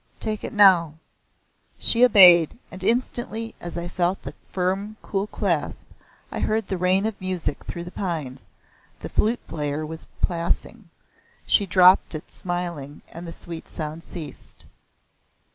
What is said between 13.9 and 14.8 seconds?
ceased.